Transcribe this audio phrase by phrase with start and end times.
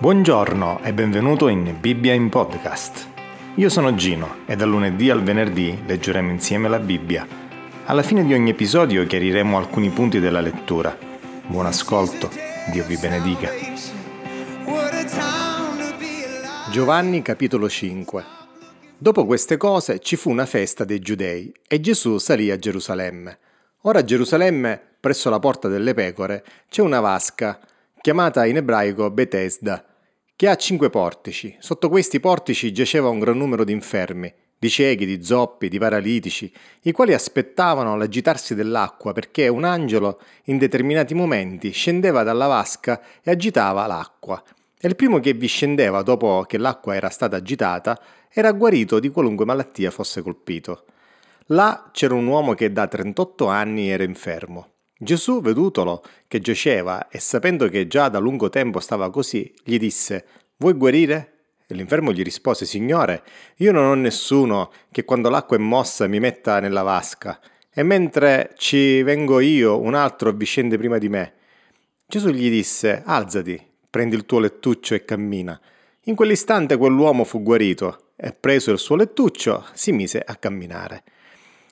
[0.00, 3.08] Buongiorno e benvenuto in Bibbia in Podcast.
[3.56, 7.26] Io sono Gino e dal lunedì al venerdì leggeremo insieme la Bibbia.
[7.84, 10.96] Alla fine di ogni episodio chiariremo alcuni punti della lettura.
[11.48, 12.30] Buon ascolto,
[12.70, 13.50] Dio vi benedica.
[16.70, 18.24] Giovanni capitolo 5
[18.96, 23.38] Dopo queste cose ci fu una festa dei giudei e Gesù salì a Gerusalemme.
[23.80, 27.58] Ora a Gerusalemme, presso la porta delle pecore, c'è una vasca,
[28.00, 29.84] chiamata in ebraico Bethesda,
[30.36, 31.56] che ha cinque portici.
[31.58, 36.52] Sotto questi portici giaceva un gran numero di infermi, di ciechi, di zoppi, di paralitici,
[36.82, 43.30] i quali aspettavano l'agitarsi dell'acqua perché un angelo in determinati momenti scendeva dalla vasca e
[43.30, 44.42] agitava l'acqua.
[44.80, 49.08] E il primo che vi scendeva dopo che l'acqua era stata agitata era guarito di
[49.08, 50.84] qualunque malattia fosse colpito.
[51.46, 54.68] Là c'era un uomo che da 38 anni era infermo.
[55.00, 60.24] Gesù, vedutolo che giaceva e sapendo che già da lungo tempo stava così, gli disse,
[60.56, 61.34] Vuoi guarire?
[61.68, 63.22] E l'infermo gli rispose, Signore,
[63.58, 67.38] io non ho nessuno che quando l'acqua è mossa mi metta nella vasca,
[67.72, 71.34] e mentre ci vengo io, un altro vi scende prima di me.
[72.04, 75.60] Gesù gli disse, Alzati, prendi il tuo lettuccio e cammina.
[76.04, 81.04] In quell'istante quell'uomo fu guarito, e preso il suo lettuccio si mise a camminare.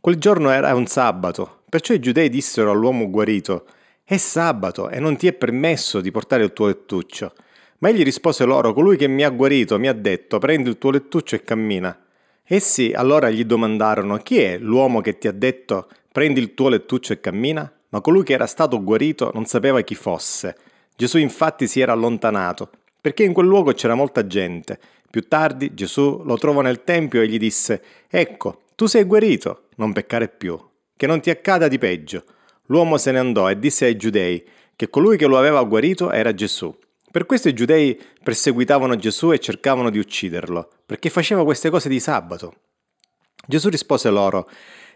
[0.00, 3.64] Quel giorno era un sabato, Perciò i giudei dissero all'uomo guarito,
[4.02, 7.32] è sabato e non ti è permesso di portare il tuo lettuccio.
[7.78, 10.90] Ma egli rispose loro, colui che mi ha guarito mi ha detto, prendi il tuo
[10.90, 11.96] lettuccio e cammina.
[12.42, 17.12] Essi allora gli domandarono, chi è l'uomo che ti ha detto, prendi il tuo lettuccio
[17.12, 17.72] e cammina?
[17.90, 20.56] Ma colui che era stato guarito non sapeva chi fosse.
[20.96, 22.68] Gesù infatti si era allontanato,
[23.00, 24.76] perché in quel luogo c'era molta gente.
[25.08, 29.92] Più tardi Gesù lo trovò nel Tempio e gli disse, ecco, tu sei guarito, non
[29.92, 30.58] peccare più
[30.96, 32.24] che non ti accada di peggio.
[32.68, 34.42] L'uomo se ne andò e disse ai giudei
[34.74, 36.74] che colui che lo aveva guarito era Gesù.
[37.10, 42.00] Per questo i giudei perseguitavano Gesù e cercavano di ucciderlo, perché faceva queste cose di
[42.00, 42.54] sabato.
[43.46, 44.48] Gesù rispose loro,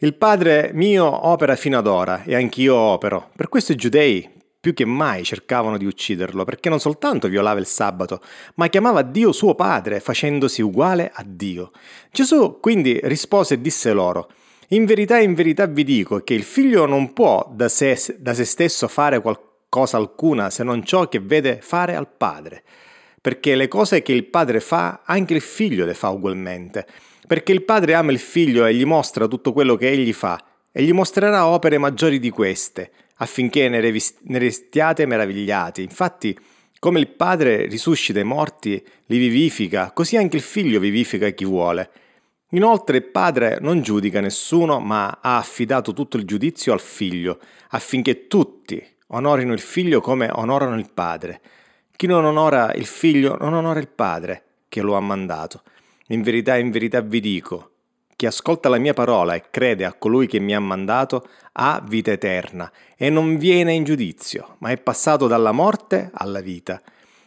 [0.00, 3.30] Il Padre mio opera fino ad ora e anch'io opero.
[3.34, 4.28] Per questo i giudei
[4.60, 8.20] più che mai cercavano di ucciderlo, perché non soltanto violava il sabato,
[8.56, 11.70] ma chiamava Dio suo Padre, facendosi uguale a Dio.
[12.12, 14.30] Gesù quindi rispose e disse loro,
[14.68, 18.44] in verità, in verità vi dico che il figlio non può da sé, da se
[18.44, 22.62] stesso fare qualcosa alcuna se non ciò che vede fare al padre.
[23.20, 26.86] Perché le cose che il padre fa, anche il figlio le fa ugualmente.
[27.26, 30.40] Perché il padre ama il figlio e gli mostra tutto quello che egli fa,
[30.72, 32.92] e gli mostrerà opere maggiori di queste,
[33.22, 35.82] affinché ne, revist- ne restiate meravigliati.
[35.82, 36.36] Infatti,
[36.78, 41.90] come il padre risuscita i morti, li vivifica, così anche il figlio vivifica chi vuole.
[42.52, 47.38] Inoltre il padre non giudica nessuno, ma ha affidato tutto il giudizio al figlio,
[47.70, 51.40] affinché tutti onorino il figlio come onorano il padre.
[51.94, 55.62] Chi non onora il figlio non onora il padre che lo ha mandato.
[56.08, 57.69] In verità, in verità vi dico,
[58.20, 62.10] chi ascolta la mia parola e crede a colui che mi ha mandato ha vita
[62.12, 66.82] eterna e non viene in giudizio, ma è passato dalla morte alla vita.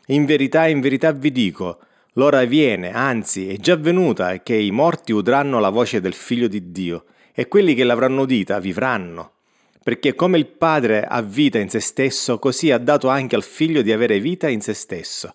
[0.07, 1.79] In verità, in verità vi dico,
[2.13, 6.71] L'ora viene, anzi è già venuta, che i morti udranno la voce del Figlio di
[6.71, 9.31] Dio, e quelli che l'avranno udita vivranno.
[9.83, 13.81] Perché come il Padre ha vita in se stesso, così ha dato anche al Figlio
[13.81, 15.33] di avere vita in se stesso.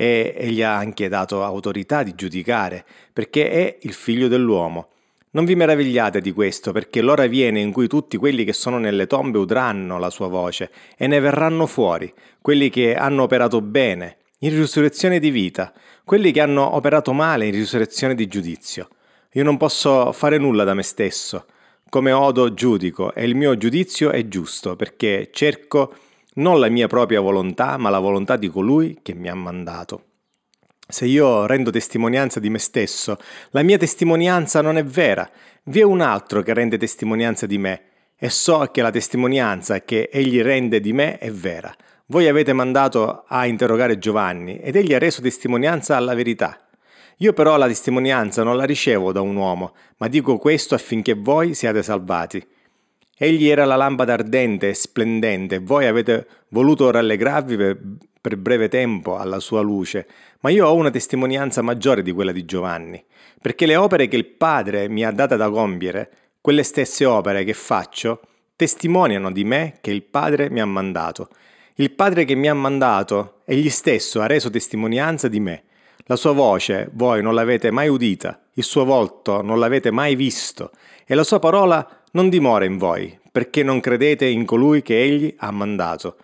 [0.00, 4.88] E egli ha anche dato autorità di giudicare, perché è il Figlio dell'uomo.
[5.32, 9.06] Non vi meravigliate di questo, perché l'ora viene in cui tutti quelli che sono nelle
[9.06, 14.56] tombe udranno la sua voce, e ne verranno fuori, quelli che hanno operato bene, in
[14.56, 15.70] risurrezione di vita,
[16.02, 18.88] quelli che hanno operato male in risurrezione di giudizio.
[19.32, 21.44] Io non posso fare nulla da me stesso.
[21.90, 25.92] Come odo giudico e il mio giudizio è giusto perché cerco
[26.34, 30.04] non la mia propria volontà, ma la volontà di colui che mi ha mandato.
[30.86, 33.16] Se io rendo testimonianza di me stesso,
[33.50, 35.28] la mia testimonianza non è vera.
[35.64, 37.82] Vi è un altro che rende testimonianza di me
[38.16, 41.74] e so che la testimonianza che egli rende di me è vera.
[42.06, 46.58] Voi avete mandato a interrogare Giovanni ed egli ha reso testimonianza alla verità.
[47.18, 51.54] Io però la testimonianza non la ricevo da un uomo, ma dico questo affinché voi
[51.54, 52.44] siate salvati.
[53.22, 57.78] Egli era la lampada ardente e splendente, voi avete voluto rallegrarvi per,
[58.18, 60.06] per breve tempo alla sua luce,
[60.40, 63.04] ma io ho una testimonianza maggiore di quella di Giovanni,
[63.38, 67.52] perché le opere che il Padre mi ha date da compiere, quelle stesse opere che
[67.52, 68.22] faccio,
[68.56, 71.28] testimoniano di me che il Padre mi ha mandato.
[71.74, 75.64] Il Padre che mi ha mandato, egli stesso ha reso testimonianza di me.
[76.06, 80.70] La sua voce voi non l'avete mai udita, il suo volto non l'avete mai visto,
[81.04, 85.34] e la sua parola non dimora in voi, perché non credete in colui che egli
[85.38, 86.16] ha mandato.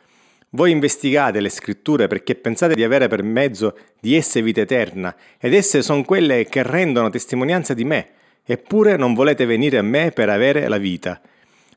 [0.50, 5.54] Voi investigate le scritture perché pensate di avere per mezzo di esse vita eterna, ed
[5.54, 8.08] esse sono quelle che rendono testimonianza di me,
[8.44, 11.20] eppure non volete venire a me per avere la vita.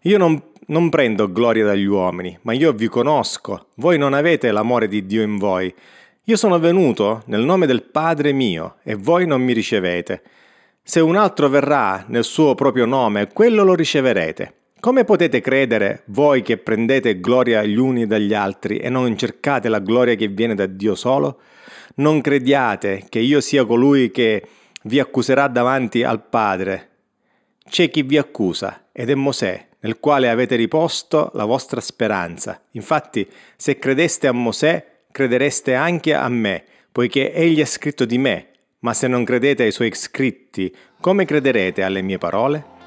[0.03, 4.87] Io non, non prendo gloria dagli uomini, ma io vi conosco, voi non avete l'amore
[4.87, 5.73] di Dio in voi.
[6.23, 10.21] Io sono venuto nel nome del Padre mio, e voi non mi ricevete.
[10.83, 14.53] Se un altro verrà nel suo proprio nome, quello lo riceverete.
[14.79, 19.79] Come potete credere, voi che prendete gloria gli uni dagli altri e non cercate la
[19.79, 21.41] gloria che viene da Dio solo?
[21.95, 24.47] Non crediate che io sia colui che
[24.83, 26.87] vi accuserà davanti al Padre.
[27.69, 32.61] C'è chi vi accusa, ed è Mosè, nel quale avete riposto la vostra speranza.
[32.71, 33.27] Infatti,
[33.57, 38.47] se credeste a Mosè, credereste anche a me, poiché egli ha scritto di me.
[38.81, 42.77] Ma se non credete ai suoi scritti, come crederete alle mie parole?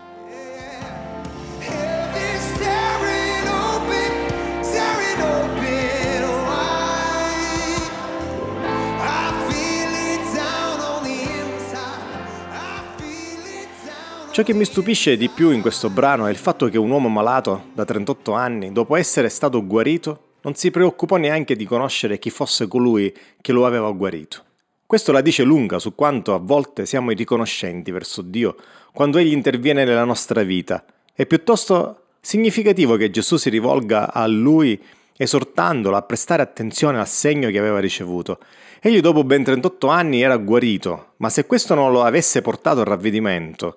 [14.31, 17.11] Ciò che mi stupisce di più in questo brano è il fatto che un uomo
[17.11, 22.31] malato da 38 anni, dopo essere stato guarito, non si preoccupò neanche di conoscere chi
[22.31, 24.52] fosse colui che lo aveva guarito.
[24.93, 28.57] Questo la dice lunga su quanto a volte siamo irriconoscenti verso Dio
[28.93, 30.85] quando Egli interviene nella nostra vita.
[31.15, 34.79] È piuttosto significativo che Gesù si rivolga a Lui
[35.17, 38.39] esortandolo a prestare attenzione al segno che aveva ricevuto.
[38.83, 42.87] Egli dopo ben 38 anni era guarito, ma se questo non lo avesse portato al
[42.87, 43.77] ravvedimento,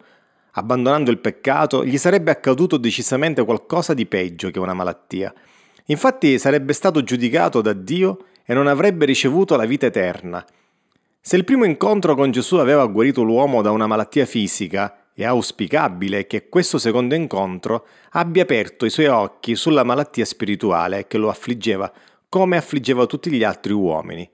[0.51, 5.33] abbandonando il peccato, gli sarebbe accaduto decisamente qualcosa di peggio che una malattia.
[5.85, 10.45] Infatti sarebbe stato giudicato da Dio e non avrebbe ricevuto la vita eterna.
[11.27, 16.27] Se il primo incontro con Gesù aveva guarito l'uomo da una malattia fisica, è auspicabile
[16.27, 21.91] che questo secondo incontro abbia aperto i suoi occhi sulla malattia spirituale che lo affliggeva
[22.29, 24.29] come affliggeva tutti gli altri uomini.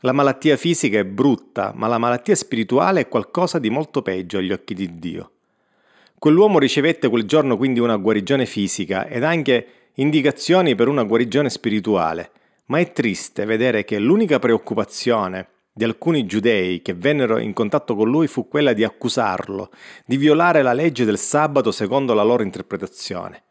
[0.00, 4.52] La malattia fisica è brutta, ma la malattia spirituale è qualcosa di molto peggio agli
[4.52, 5.30] occhi di Dio.
[6.18, 12.30] Quell'uomo ricevette quel giorno quindi una guarigione fisica ed anche indicazioni per una guarigione spirituale,
[12.66, 18.08] ma è triste vedere che l'unica preoccupazione di alcuni giudei che vennero in contatto con
[18.08, 19.68] lui fu quella di accusarlo
[20.06, 23.42] di violare la legge del sabato secondo la loro interpretazione.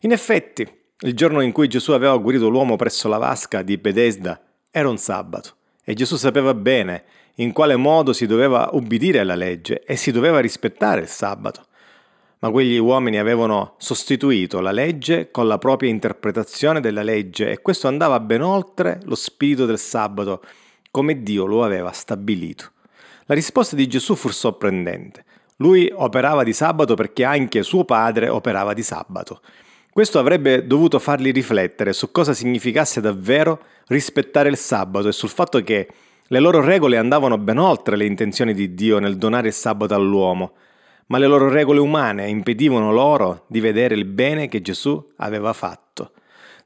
[0.00, 0.68] In effetti,
[1.00, 4.38] il giorno in cui Gesù aveva guarito l'uomo presso la vasca di Bethesda
[4.70, 7.04] era un sabato e Gesù sapeva bene
[7.36, 11.64] in quale modo si doveva ubbidire alla legge e si doveva rispettare il sabato
[12.40, 17.88] ma quegli uomini avevano sostituito la legge con la propria interpretazione della legge e questo
[17.88, 20.42] andava ben oltre lo spirito del sabato,
[20.90, 22.72] come Dio lo aveva stabilito.
[23.26, 25.24] La risposta di Gesù fu sorprendente.
[25.56, 29.40] Lui operava di sabato perché anche suo padre operava di sabato.
[29.92, 35.62] Questo avrebbe dovuto farli riflettere su cosa significasse davvero rispettare il sabato e sul fatto
[35.62, 35.88] che
[36.26, 40.52] le loro regole andavano ben oltre le intenzioni di Dio nel donare il sabato all'uomo
[41.10, 46.12] ma le loro regole umane impedivano loro di vedere il bene che Gesù aveva fatto.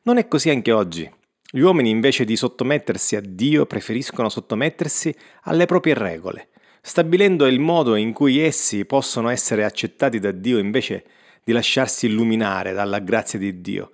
[0.02, 1.10] Non è così anche oggi.
[1.54, 6.48] Gli uomini invece di sottomettersi a Dio preferiscono sottomettersi alle proprie regole,
[6.80, 11.04] stabilendo il modo in cui essi possono essere accettati da Dio invece
[11.44, 13.92] di lasciarsi illuminare dalla grazia di Dio.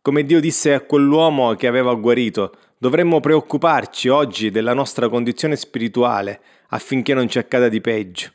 [0.00, 6.40] Come Dio disse a quell'uomo che aveva guarito, dovremmo preoccuparci oggi della nostra condizione spirituale
[6.68, 8.30] affinché non ci accada di peggio.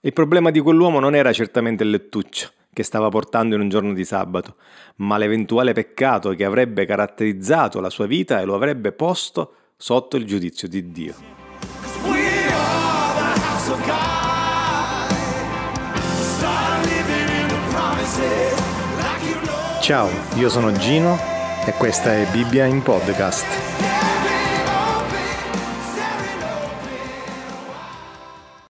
[0.00, 3.92] Il problema di quell'uomo non era certamente il lettuccio che stava portando in un giorno
[3.92, 4.56] di sabato,
[4.96, 10.24] ma l'eventuale peccato che avrebbe caratterizzato la sua vita e lo avrebbe posto sotto il
[10.24, 11.14] giudizio di Dio.
[19.80, 21.18] Ciao, io sono Gino
[21.66, 23.71] e questa è Bibbia in podcast.